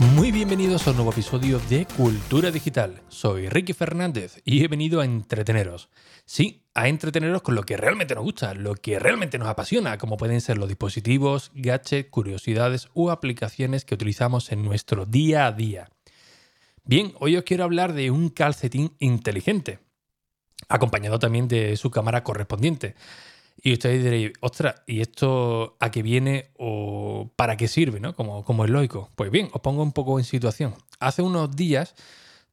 [0.00, 3.02] Muy bienvenidos a un nuevo episodio de Cultura Digital.
[3.08, 5.90] Soy Ricky Fernández y he venido a entreteneros.
[6.24, 10.16] Sí, a entreteneros con lo que realmente nos gusta, lo que realmente nos apasiona, como
[10.16, 15.90] pueden ser los dispositivos, gadgets, curiosidades o aplicaciones que utilizamos en nuestro día a día.
[16.82, 19.80] Bien, hoy os quiero hablar de un calcetín inteligente,
[20.70, 22.94] acompañado también de su cámara correspondiente.
[23.62, 28.14] Y ustedes diréis, ostras, ¿y esto a qué viene o para qué sirve, ¿no?
[28.14, 29.10] Como, como es lógico.
[29.16, 30.74] Pues bien, os pongo un poco en situación.
[30.98, 31.94] Hace unos días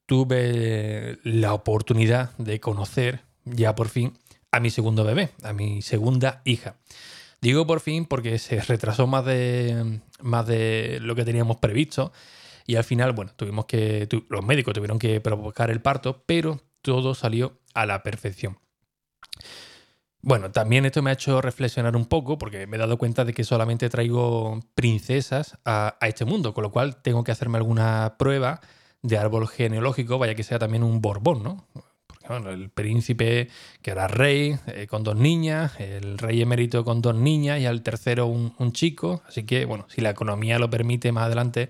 [0.06, 4.18] tuve la oportunidad de conocer ya por fin
[4.52, 6.76] a mi segundo bebé, a mi segunda hija.
[7.42, 12.12] Digo por fin porque se retrasó más de, más de lo que teníamos previsto
[12.66, 17.16] y al final, bueno, tuvimos que, los médicos tuvieron que provocar el parto, pero todo
[17.16, 18.60] salió a la perfección.
[20.22, 23.34] Bueno, también esto me ha hecho reflexionar un poco porque me he dado cuenta de
[23.34, 28.60] que solamente traigo princesas a, este mundo, con lo cual tengo que hacerme alguna prueba
[29.02, 31.68] de árbol genealógico, vaya que sea también un Borbón, ¿no?
[32.08, 33.50] Porque bueno, el príncipe
[33.82, 37.84] que era rey eh, con dos niñas, el rey emérito con dos niñas y al
[37.84, 41.70] tercero un, chico, así que bueno, si la economía lo permite más adelante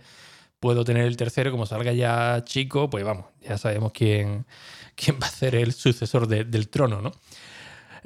[0.59, 4.47] puedo tener el tercero, como salga ya chico, pues vamos, ya sabemos quién,
[4.95, 7.11] quién va a ser el sucesor del trono, ¿no?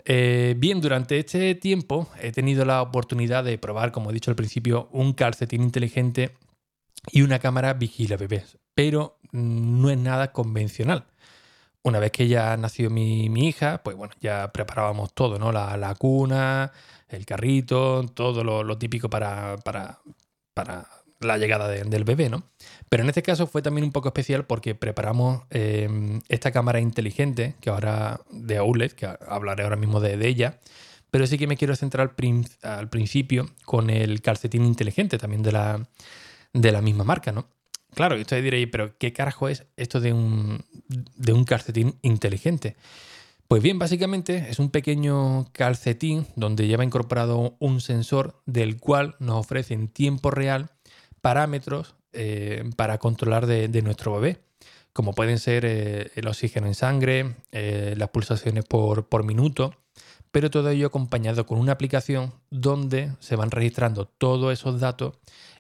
[0.06, 4.36] Eh, bien, durante este tiempo he tenido la oportunidad de probar, como he dicho al
[4.36, 6.36] principio, un calcetín inteligente
[7.12, 11.06] y una cámara vigila bebés, pero no es nada convencional.
[11.84, 15.52] Una vez que ya nació mi, mi hija, pues bueno, ya preparábamos todo, ¿no?
[15.52, 16.72] La, la cuna,
[17.10, 20.00] el carrito, todo lo, lo típico para, para,
[20.54, 20.88] para
[21.22, 22.44] la llegada del bebé, ¿no?
[22.90, 27.56] Pero en este caso fue también un poco especial porque preparamos em, esta cámara inteligente,
[27.62, 30.60] que ahora de AULED, que hablaré ahora mismo de, ella,
[31.10, 32.14] pero sí que me quiero centrar
[32.64, 35.88] al, principio con el calcetín inteligente también de la,
[36.54, 37.48] de la misma marca, ¿no?
[37.94, 42.78] Claro, y ustedes diréis, pero ¿qué carajo es esto de un, de un calcetín inteligente?
[43.52, 49.42] Pues bien, básicamente es un pequeño calcetín donde lleva incorporado un sensor del cual nos
[49.42, 50.72] ofrece en tiempo real
[51.22, 54.42] parámetros eh, para controlar de, nuestro bebé,
[54.94, 59.74] como pueden ser eh, el oxígeno en sangre, eh, las pulsaciones por, por minuto,
[60.31, 65.16] pero todo ello acompañado con una aplicación donde se van registrando todos esos datos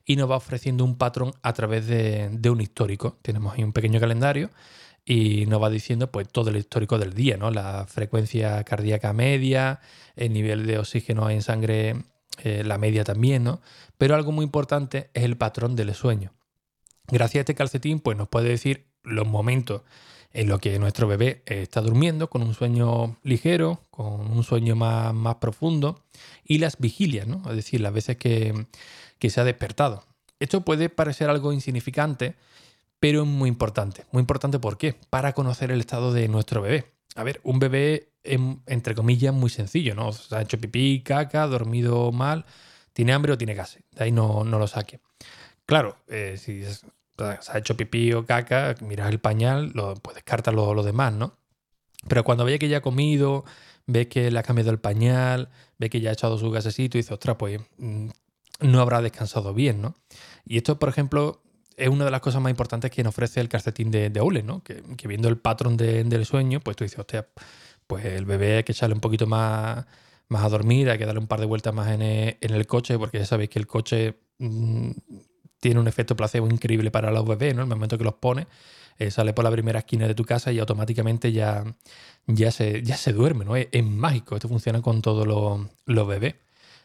[0.05, 3.17] y nos va ofreciendo un patrón a través de, de, un histórico.
[3.21, 4.49] Tenemos ahí un pequeño calendario
[5.05, 7.51] y nos va diciendo pues todo el histórico del día, ¿no?
[7.51, 9.79] La frecuencia cardíaca media,
[10.15, 11.95] el nivel de oxígeno en sangre
[12.43, 13.61] eh, la media también, ¿no?
[13.97, 16.33] Pero algo muy importante es el patrón del sueño.
[17.07, 19.81] Gracias a este calcetín, pues nos puede decir los momentos
[20.33, 25.13] en los que nuestro bebé está durmiendo con un sueño ligero, con un sueño más,
[25.13, 26.03] más profundo
[26.45, 27.41] y las vigilias, ¿no?
[27.49, 28.65] Es decir, las veces que,
[29.19, 30.05] que se ha despertado.
[30.39, 32.35] Esto puede parecer algo insignificante,
[32.99, 34.05] pero es muy importante.
[34.11, 34.95] Muy importante ¿por qué?
[35.09, 36.85] Para conocer el estado de nuestro bebé.
[37.15, 40.11] A ver, un bebé entre comillas, muy sencillo, ¿no?
[40.11, 42.45] Se ha hecho pipí, caca, dormido mal,
[42.93, 43.79] tiene hambre o tiene gas.
[43.91, 44.99] De ahí no, no lo saque.
[45.65, 46.81] Claro, eh, si se
[47.17, 51.37] ha hecho pipí o caca, miras el pañal, lo, pues descarta lo, lo, demás, ¿no?
[52.07, 53.45] Pero cuando ve que ya ha comido,
[53.87, 57.01] ve que le ha cambiado el pañal, ve que ya ha echado su gasecito y
[57.01, 58.09] dice, ostras, pues mm,
[58.61, 59.95] no habrá descansado bien, ¿no?
[60.45, 61.41] Y esto, por ejemplo,
[61.81, 64.63] es una de las cosas más importantes que nos ofrece el calcetín de, de ¿no?
[64.63, 67.27] Que, viendo el patrón del sueño, pues tú dices, hostia,
[67.87, 69.85] pues el bebé hay que echarle un poquito más,
[70.27, 73.19] más a dormir, hay que darle un par de vueltas más en el, coche, porque
[73.19, 74.91] ya sabéis que el coche mm,
[75.59, 77.63] tiene un efecto placebo increíble para los bebés, ¿no?
[77.63, 78.47] El momento que los pones,
[78.97, 81.63] eh, sale por la primera esquina de tu casa y automáticamente ya,
[82.27, 83.55] ya, se, ya se duerme, ¿no?
[83.55, 86.35] Es, mágico, esto funciona con todos los, bebés.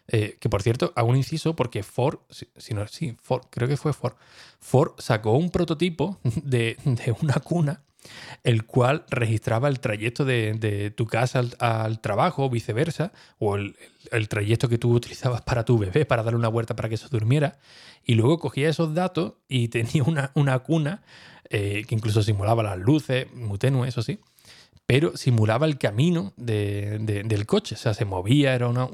[0.08, 4.14] Eh, que por cierto, hago un inciso porque Ford, sí, Ford, creo que fue Ford,
[4.60, 7.82] Ford sacó un prototipo de, de una cuna
[8.44, 13.74] el cual registraba el trayecto de, tu casa al, trabajo o viceversa, o el,
[14.28, 17.58] trayecto que tú utilizabas para tu bebé, para darle una vuelta para que se durmiera,
[18.04, 20.04] y luego cogía esos datos y tenía
[20.34, 21.02] una, cuna
[21.50, 24.20] eh, que incluso simulaba las luces, muy tenue, eso sí,
[24.86, 28.88] pero simulaba el camino del coche, o sea, se movía, era una,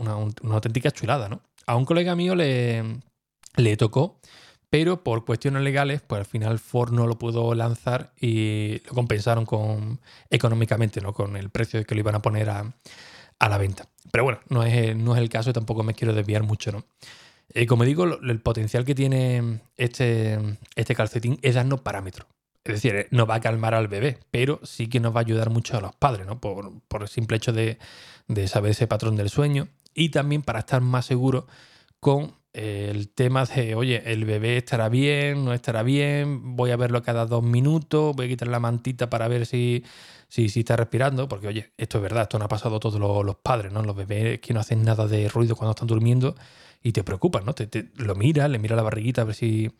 [0.51, 1.43] auténtica chulada, ¿no?
[1.67, 2.83] A un colega mío le,
[3.57, 4.19] le tocó
[4.73, 9.45] pero por cuestiones legales, pues al final Ford no lo pudo lanzar y lo compensaron
[9.45, 10.01] con,
[10.31, 11.13] económicamente, ¿no?
[11.13, 12.73] con el precio que lo iban a poner a,
[13.39, 13.87] la venta.
[14.11, 16.73] Pero bueno, no es, no es el caso y tampoco me quiero desviar mucho.
[16.73, 16.87] ¿no?
[17.53, 20.39] Eh, como digo, el potencial que tiene este,
[20.75, 22.27] este calcetín es darnos parámetros.
[22.65, 25.23] Es decir, eh, no va a calmar al bebé, pero sí que nos va a
[25.23, 26.41] ayudar mucho a los padres, ¿no?
[26.41, 27.79] Por, el simple hecho de,
[28.29, 31.45] de saber ese patrón del sueño y también para estar más seguros
[32.01, 37.03] con el tema de, oye, el bebé estará bien, no estará bien, voy a verlo
[37.03, 39.85] cada dos minutos, voy a quitar la mantita para ver si,
[40.29, 43.01] si, si está respirando, porque oye, esto es verdad, esto no ha pasado a todos
[43.01, 43.83] los, padres, ¿no?
[43.83, 46.37] Los bebés que no hacen nada de ruido cuando están durmiendo
[46.83, 47.55] y te preocupan, ¿no?
[47.55, 49.73] Te, lo mira, le mira la barriguita a ver si,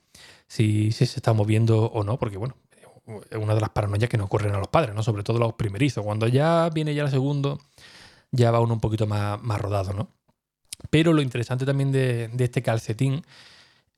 [0.47, 2.57] si, si se está moviendo o no, porque bueno,
[3.07, 5.03] una de las paranoias que no ocurren a los padres, ¿no?
[5.03, 6.05] Sobre todo los primerizos.
[6.05, 7.61] Cuando ya viene ya el segundo,
[8.31, 10.09] ya va uno un poquito más, más rodado, ¿no?
[10.91, 13.25] Pero lo interesante también de, este calcetín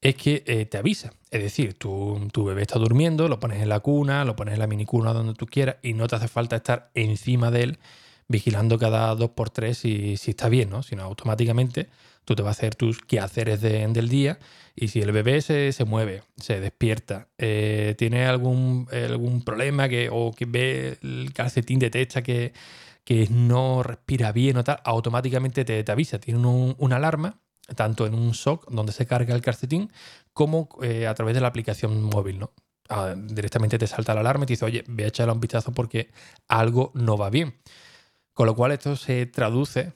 [0.01, 1.13] es que eh, te avisa.
[1.31, 4.61] Es decir, tu, tu, bebé está durmiendo, lo pones en la cuna, lo pones en
[4.61, 7.79] la minicuna donde tú quieras y no te hace falta estar encima de él
[8.29, 10.83] vigilando cada dos por tres si, si está bien, ¿no?
[10.83, 11.89] Sino automáticamente
[12.25, 14.39] tú te vas a hacer tus quehaceres del día
[14.77, 20.33] y si el bebé se, mueve, se despierta, eh, tiene algún, algún problema que, o
[20.33, 22.53] que ve el calcetín detecta que,
[23.05, 26.19] que no respira bien o tal, automáticamente te, avisa.
[26.19, 27.39] Tiene una alarma,
[27.77, 29.93] tanto en un SOC donde se carga el calcetín,
[30.33, 32.53] como eh, a través de la aplicación móvil, ¿no?
[32.89, 35.73] Ah, directamente te salta la alarma y te dice, oye, ve a echarle un vistazo
[35.73, 36.11] porque
[36.49, 37.55] algo no va bien.
[38.35, 39.93] Con lo cual esto se traduce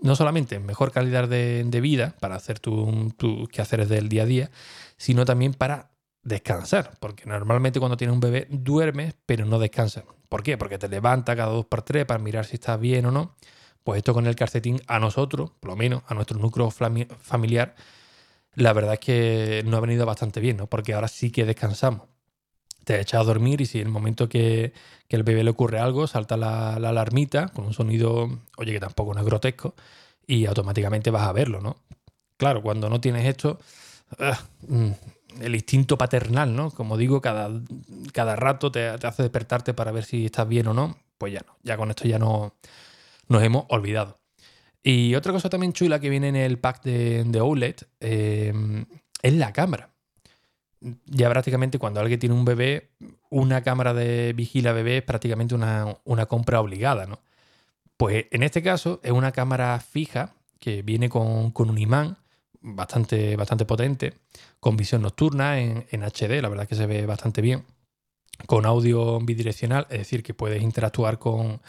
[0.00, 4.26] no solamente en mejor calidad de, vida para hacer tus tu quehaceres del día a
[4.26, 4.50] día,
[4.96, 5.90] sino también para
[6.22, 10.04] descansar, porque normalmente cuando tienes un bebé duermes pero no descansas.
[10.28, 10.58] ¿Por qué?
[10.58, 13.36] Porque te levanta cada dos por tres para mirar si estás bien o no.
[13.84, 17.76] Pues esto con el calcetín a nosotros, por lo menos a nuestro núcleo familiar,
[18.54, 20.66] la verdad es que no ha venido bastante bien, ¿no?
[20.66, 22.08] Porque ahora sí que descansamos.
[22.86, 24.72] Te echas a dormir y si en el momento que,
[25.08, 28.78] que el bebé le ocurre algo, salta la, la, alarmita con un sonido, oye, que
[28.78, 29.74] tampoco no es grotesco,
[30.24, 31.78] y automáticamente vas a verlo, ¿no?
[32.36, 33.58] Claro, cuando no tienes esto,
[34.20, 34.38] ah,
[34.68, 34.90] mm,
[35.40, 36.70] el instinto paternal, ¿no?
[36.70, 37.50] Como digo, cada,
[38.12, 40.96] cada rato te, hace despertarte para ver si estás bien o no.
[41.18, 42.54] Pues ya no, ya con esto ya no
[43.28, 44.18] nos hemos olvidado.
[44.82, 48.86] Y otra cosa también chula que viene en el pack de, de OLED em,
[49.22, 49.90] es la cámara.
[51.06, 52.90] Ya prácticamente cuando alguien tiene un bebé,
[53.30, 57.20] una cámara de vigila bebé es prácticamente una, una compra obligada, ¿no?
[57.96, 62.18] Pues en este caso es una cámara fija que viene con, con un imán
[62.60, 64.14] bastante, bastante potente,
[64.60, 67.64] con visión nocturna en, HD, la verdad que se ve bastante bien,
[68.46, 71.60] con audio bidireccional, es decir, que puedes interactuar con,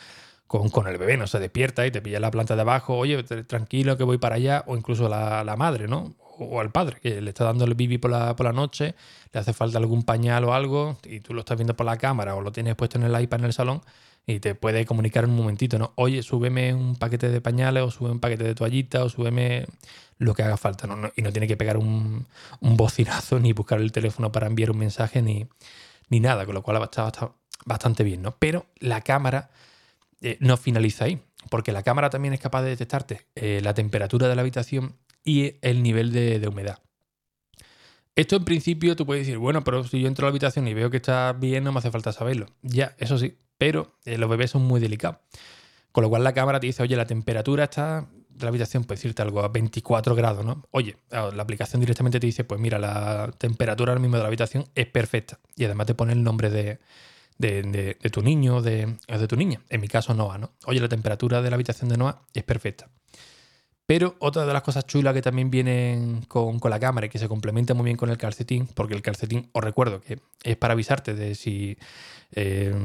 [0.47, 3.97] con, el bebé, no se despierta y te pilla la planta de abajo, oye, tranquilo
[3.97, 6.15] que voy para allá, o incluso la, la madre, ¿no?
[6.39, 8.95] O al padre, que le está dando el bibi por la, por la noche,
[9.33, 12.35] le hace falta algún pañal o algo, y tú lo estás viendo por la cámara
[12.35, 13.81] o lo tienes puesto en el iPad en el salón,
[14.29, 15.93] y te puede comunicar un momentito, ¿no?
[15.95, 19.65] Oye, súbeme un paquete de pañales o sube un paquete de toallitas o súbeme
[20.17, 21.11] lo que haga falta, ¿no?
[21.15, 22.27] y no tiene que pegar un,
[22.59, 25.47] bocinazo ni buscar el teléfono para enviar un mensaje ni,
[26.09, 27.11] ni nada, con lo cual está,
[27.65, 28.35] bastante bien, ¿no?
[28.37, 29.49] Pero la cámara
[30.21, 34.27] eh, no finaliza ahí, porque la cámara también es capaz de detectarte eh, la temperatura
[34.27, 34.95] de la habitación
[35.27, 36.79] y el nivel de, de humedad.
[38.15, 40.73] Esto en principio tú puedes decir, bueno, pero si yo entro a la habitación y
[40.73, 42.47] veo que está bien, no me hace falta saberlo.
[42.61, 45.19] Ya, eso sí, pero eh, los bebés son muy delicados.
[45.91, 48.97] Con lo cual la cámara te dice, oye, la temperatura está de la habitación, puede
[48.97, 50.63] decirte algo, a 24 grados, ¿no?
[50.71, 54.65] Oye, la aplicación directamente te dice, pues mira, la temperatura ahora mismo de la habitación
[54.75, 55.39] es perfecta.
[55.55, 56.79] Y además te pone el nombre de,
[58.11, 59.61] tu niño de, o de tu niña.
[59.69, 60.53] En mi caso, Noah, ¿no?
[60.65, 62.89] Oye, la temperatura de la habitación de Noah es perfecta.
[63.87, 67.29] Pero otra de las cosas chulas que también vienen con, la cámara y que se
[67.29, 71.13] complementa muy bien con el calcetín, porque el calcetín, os recuerdo que es para avisarte
[71.13, 71.77] de si
[72.33, 72.75] eh,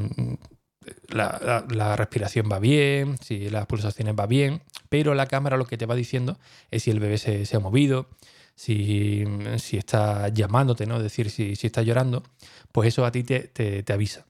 [1.09, 5.87] la, respiración va bien, si las pulsaciones va bien, pero la cámara lo que te
[5.87, 6.39] va diciendo
[6.71, 8.09] es si el bebé se, ha movido,
[8.55, 9.25] si,
[9.73, 10.99] está llamándote, ¿no?
[10.99, 12.23] Es decir, si, está llorando,
[12.71, 14.25] pues eso a ti te, avisa.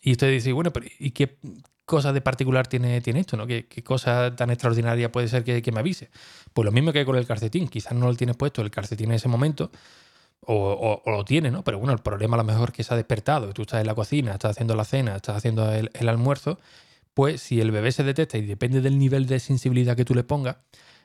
[0.00, 1.38] Y usted dice, bueno, pero ¿y qué
[1.84, 3.36] cosa de particular tiene, tiene esto?
[3.36, 3.46] ¿no?
[3.46, 6.10] ¿Qué, cosa tan extraordinaria puede ser que, que me avise?
[6.52, 9.16] Pues lo mismo que con el calcetín, quizás no lo tienes puesto el calcetín en
[9.16, 9.70] ese momento,
[10.46, 11.62] o, lo tiene, ¿no?
[11.62, 13.86] Pero bueno, el problema a lo mejor es que se ha despertado, tú estás en
[13.86, 16.58] la cocina, estás haciendo la cena, estás haciendo el, almuerzo,
[17.14, 20.24] pues si el bebé se detecta y depende del nivel de sensibilidad que tú le
[20.24, 20.56] pongas,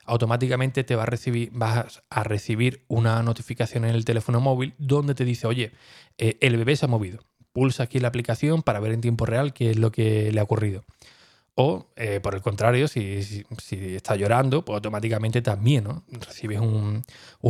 [0.05, 5.13] automáticamente te va a recibir, vas a recibir una notificación en el teléfono móvil donde
[5.13, 5.73] te dice, oye,
[6.17, 7.19] eh, el bebé se ha movido.
[7.57, 10.43] Pulsa aquí la aplicación para ver en tiempo real qué es lo que le ha
[10.43, 10.85] ocurrido.
[11.55, 17.03] O, eh, por el contrario, si, está llorando, pues automáticamente también recibes un,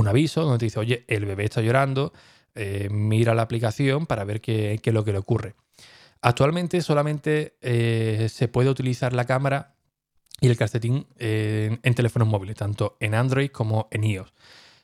[0.08, 2.14] aviso donde te dice, oye, el bebé está llorando,
[2.56, 5.56] eh, mira la aplicación para ver qué, es lo que le ocurre.
[6.22, 9.76] Actualmente solamente eh, se puede utilizar la cámara
[10.40, 14.34] y el calcetín en teléfonos móviles, tanto en Android como en iOS.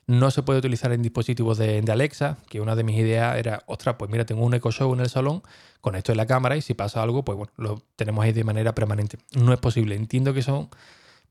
[0.05, 3.95] No se puede utilizar en dispositivos de, Alexa, que una de mis ideas era, ostras,
[3.97, 5.43] pues mira, tengo un Echo Show en el salón,
[5.79, 8.43] con esto en la cámara y si pasa algo, pues bueno, lo tenemos ahí de
[8.43, 9.17] manera permanente.
[9.33, 10.69] No es posible, entiendo que son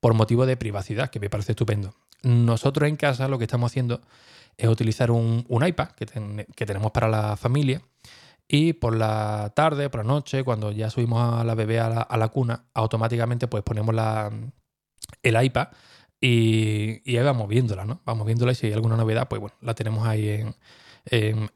[0.01, 1.95] por motivo de privacidad, que me parece estupendo.
[2.23, 4.01] Nosotros en casa lo que estamos haciendo
[4.57, 6.07] es utilizar un, iPad que,
[6.55, 7.83] que, tenemos para la familia
[8.49, 12.29] y por la tarde, por la noche, cuando ya subimos a la bebé a la,
[12.29, 14.31] cuna, automáticamente pues ponemos la,
[15.23, 15.69] el iPad
[16.25, 18.01] y, ahí vamos viéndola, ¿no?
[18.05, 20.55] Vamos viéndola y si hay alguna novedad, pues bueno, la tenemos ahí en,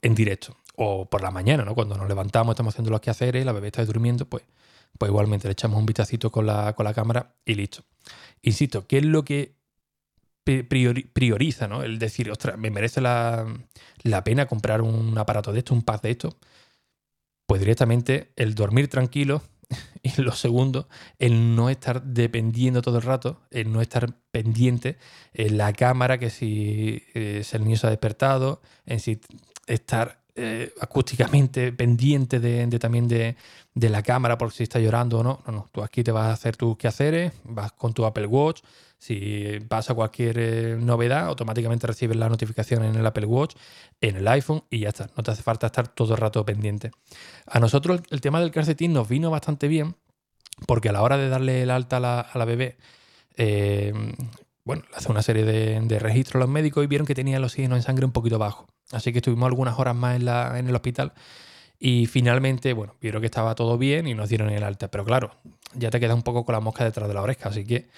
[0.02, 0.56] en, directo.
[0.74, 1.76] O por la mañana, ¿no?
[1.76, 4.42] Cuando nos levantamos, estamos haciendo los quehaceres, la bebé está durmiendo, pues,
[4.98, 7.84] pues igualmente le echamos un vistacito con la, con la cámara y listo.
[8.42, 9.54] Insisto, ¿qué es lo que
[10.42, 11.84] prioriza, ¿no?
[11.84, 13.46] El decir, ostras, me merece la,
[14.24, 16.36] pena comprar un aparato de esto, un pad de esto.
[17.46, 19.42] Pues directamente el dormir tranquilo
[20.02, 24.98] y lo segundo, el no estar dependiendo todo el rato, el no estar pendiente
[25.32, 29.20] en la cámara, que si, eh, el niño se ha despertado, en si
[29.66, 33.36] estar eh, acústicamente pendiente de, también de,
[33.74, 35.42] la cámara por si está llorando o no.
[35.46, 35.68] No, no.
[35.72, 38.60] Tú aquí te vas a hacer tus quehaceres, vas con tu Apple Watch.
[38.98, 43.54] Si pasa cualquier eh, novedad, automáticamente recibes la notificación en el Apple Watch,
[44.00, 45.08] en el iPhone y ya está.
[45.16, 46.90] No te hace falta estar todo el rato pendiente.
[47.46, 49.96] A nosotros el, tema del calcetín nos vino bastante bien
[50.66, 52.76] porque a la hora de darle el alta a la, bebé,
[53.36, 53.92] eh,
[54.64, 57.82] bueno, hace una serie de, registros los médicos y vieron que tenía el oxígeno en
[57.82, 58.66] sangre un poquito bajo.
[58.92, 61.12] Así que estuvimos algunas horas más en, el hospital
[61.78, 64.88] y finalmente, bueno, vieron que estaba todo bien y nos dieron el alta.
[64.88, 65.32] Pero claro,
[65.74, 67.88] ya te quedas un poco con la mosca detrás de la oreja, así que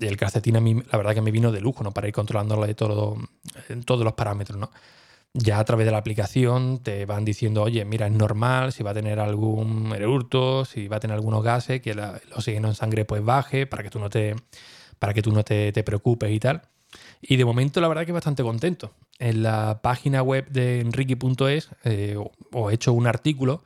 [0.00, 1.92] el calcetín a mí, la verdad que me vino de lujo, ¿no?
[1.92, 3.16] Para ir controlándolo de todo,
[3.68, 4.70] en todos los parámetros, ¿no?
[5.34, 8.90] Ya a través de la aplicación te van diciendo, oye, mira, es normal, si va
[8.90, 12.00] a tener algún hurto, si va a tener algunos gases, que el
[12.34, 14.36] oxígeno en sangre pues baje, para que tú no te,
[14.98, 16.62] para que tú no te preocupes y tal.
[17.26, 18.92] Y de momento la verdad que bastante contento.
[19.18, 22.18] En la página web de enrique.es eh,
[22.52, 23.62] os he hecho un artículo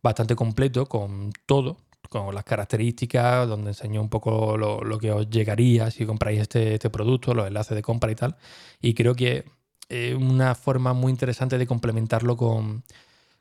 [0.00, 5.90] bastante completo con todo, con las características, donde enseño un poco lo, que os llegaría
[5.90, 8.36] si compráis este, este, producto, los enlaces de compra y tal.
[8.80, 9.44] Y creo que
[9.88, 12.84] es una forma muy interesante de complementarlo con,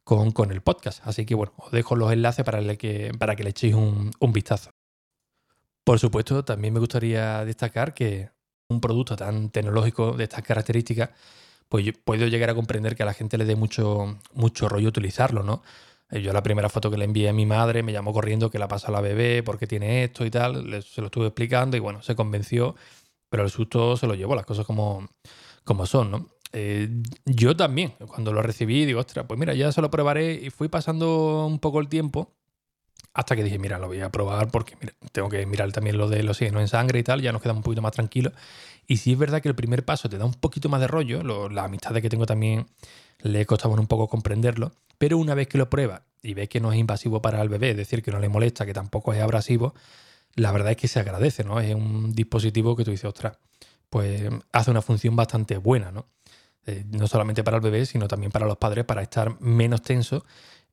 [0.04, 1.06] con, el podcast.
[1.06, 4.34] Así que bueno, os dejo los enlaces para, que, para que le echéis un, un
[4.34, 4.72] vistazo.
[5.84, 8.30] Por supuesto, también me gustaría destacar que
[8.70, 11.10] un producto tan tecnológico de estas características,
[11.68, 14.90] pues yo puedo llegar a comprender que a la gente le dé mucho, mucho rollo
[14.90, 15.64] utilizarlo, ¿no?
[16.12, 18.60] Eh, yo la primera foto que le envié a mi madre me llamó corriendo que
[18.60, 21.80] la pasa a la bebé porque tiene esto y tal, se lo estuve explicando y
[21.80, 22.76] bueno, se convenció,
[23.30, 25.10] pero el susto se lo llevó, las cosas como,
[25.64, 26.28] como son, ¿no?
[26.54, 26.90] Eh,
[27.26, 30.68] yo también, cuando lo recibí, digo, ostras, pues mira, ya se lo probaré y fui
[30.68, 32.39] pasando un poco el tiempo
[33.20, 34.78] hasta que dije, mira, lo voy a probar porque
[35.12, 37.60] tengo que mirar también lo de los oxígeno en sangre y tal, ya nos quedamos
[37.60, 38.34] un poquito más tranquilos.
[38.88, 41.50] Y sí es verdad que el primer paso te da un poquito más de rollo,
[41.50, 42.68] las amistades que tengo también
[43.20, 46.72] le costaba un poco comprenderlo, pero una vez que lo prueba y ves que no
[46.72, 49.76] es invasivo para el bebé, es decir, que no le molesta, que tampoco es abrasivo,
[50.36, 51.60] la verdad es que se agradece, ¿no?
[51.60, 53.38] Es un dispositivo que tú dices, ostras,
[53.90, 56.06] pues hace una función bastante buena, ¿no?
[56.66, 60.24] Eh, no solamente para el bebé, sino también para los padres, para estar menos tensos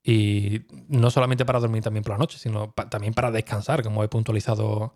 [0.09, 4.09] y no solamente para dormir también por la noche, sino también para descansar, como he
[4.09, 4.95] puntualizado,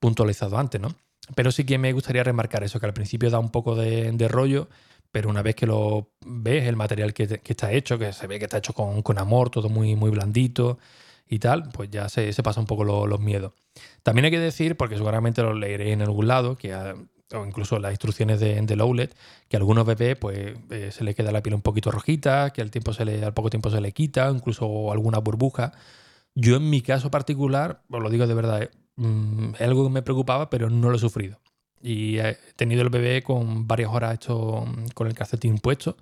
[0.00, 0.96] puntualizado antes, ¿no?
[1.34, 4.70] Pero sí que me gustaría remarcar eso, que al principio da un poco de, rollo,
[5.12, 8.46] pero una vez que lo ves, el material que, está hecho, que se ve que
[8.46, 10.78] está hecho con, amor, todo muy, muy blandito
[11.28, 13.52] y tal, pues ya se, pasa un poco los miedos.
[14.02, 16.72] También hay que decir, porque seguramente lo leeré en algún lado, que
[17.34, 19.14] o incluso las instrucciones de, de Lowlet,
[19.48, 22.62] que a algunos bebés pues, eh, se le queda la piel un poquito rojita, que
[22.62, 25.72] al, tiempo se le, al poco tiempo se le quita, incluso alguna burbuja.
[26.34, 29.90] Yo en mi caso particular, os lo digo de verdad, eh, mm, es algo que
[29.90, 31.40] me preocupaba, pero no lo he sufrido.
[31.82, 35.96] Y he tenido el bebé con varias horas hecho mm, con el calcetín puesto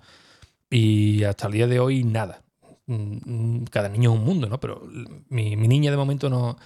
[0.69, 2.41] y hasta el día de hoy nada.
[2.87, 4.59] Mm, cada niño es un mundo, ¿no?
[4.59, 4.83] Pero
[5.29, 6.57] mi, mi niña de momento no,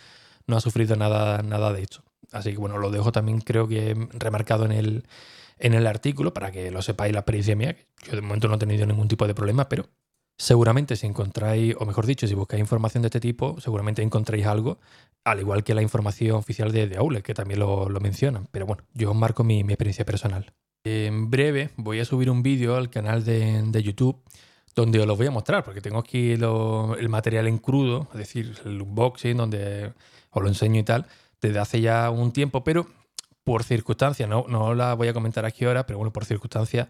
[0.48, 2.04] no ha sufrido nada, nada de esto.
[2.32, 5.04] Así que bueno, lo dejo también creo que remarcado en el,
[5.58, 7.76] en el artículo para que lo sepáis la experiencia mía.
[8.06, 9.88] Yo de momento no he tenido ningún tipo de problema, pero
[10.38, 14.80] seguramente si encontráis, o mejor dicho, si buscáis información de este tipo, seguramente encontréis algo,
[15.24, 18.48] al igual que la información oficial de, de que también lo, lo, mencionan.
[18.52, 20.54] Pero bueno, yo os marco mi, experiencia personal.
[20.84, 24.18] En breve voy a subir un vídeo al canal de, de, YouTube
[24.76, 28.56] donde os lo voy a mostrar, porque tengo aquí el material en crudo, es decir,
[28.64, 29.92] el unboxing, donde
[30.30, 31.06] os lo enseño y tal
[31.42, 32.88] desde hace ya un tiempo, pero
[33.44, 36.88] por circunstancias, no, no la voy a comentar aquí ahora, pero bueno, por circunstancias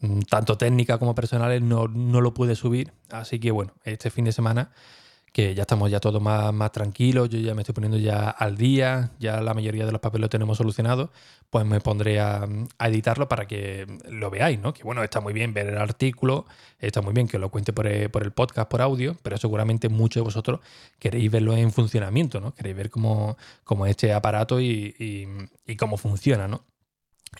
[0.00, 2.92] mm, tanto técnicas como personales no, no lo pude subir.
[3.10, 4.70] Así que bueno, este fin de semana
[5.34, 8.56] que ya estamos ya todos más, más tranquilos, yo ya me estoy poniendo ya al
[8.56, 11.10] día, ya la mayoría de los papeles lo tenemos solucionado,
[11.50, 12.46] pues me pondré a,
[12.78, 14.72] editarlo para que lo veáis, ¿no?
[14.72, 16.46] Que bueno, está muy bien ver el artículo,
[16.78, 20.24] está muy bien que lo cuente por el, podcast, por audio, pero seguramente muchos de
[20.24, 20.60] vosotros
[21.00, 22.54] queréis verlo en funcionamiento, ¿no?
[22.54, 24.94] Queréis ver cómo, cómo es este aparato y,
[25.66, 26.62] y cómo funciona, ¿no?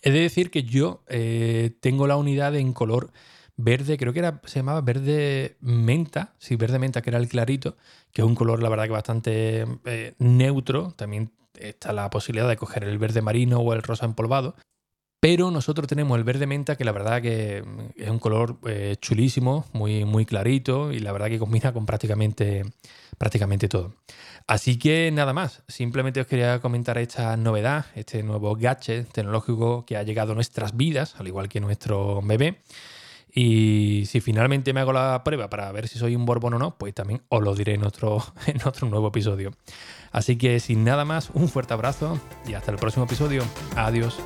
[0.03, 3.13] He de decir que yo eh, tengo la unidad en color
[3.57, 7.77] verde, creo que era, se llamaba verde menta, sí, verde menta, que era el clarito,
[8.13, 10.93] que es un color, la verdad, que bastante eh, neutro.
[10.97, 14.55] También está la posibilidad de coger el verde marino o el rosa empolvado.
[15.21, 17.65] Pero nosotros tenemos el verde menta, que la verdad que
[17.97, 22.63] es un color eh, chulísimo, muy, muy clarito y la verdad que combina con prácticamente,
[23.17, 23.95] prácticamente todo.
[24.47, 29.97] Así que nada más, simplemente os quería comentar esta novedad, este nuevo gadget tecnológico que
[29.97, 32.61] ha llegado a nuestras vidas, al igual que nuestro bebé.
[33.37, 36.79] Y si finalmente me hago la prueba para ver si soy un Borbón o no,
[36.79, 39.51] pues también os lo diré en otro, en otro nuevo episodio.
[40.13, 43.43] Así que sin nada más, un fuerte abrazo y hasta el próximo episodio.
[43.75, 44.17] Adiós.